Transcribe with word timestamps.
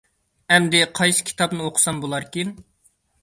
ئەمدى 0.55 0.79
قايسى 0.99 1.27
كىتابنى 1.27 1.61
ئوقۇسام 1.67 2.01
بولاركىن؟ 2.05 2.55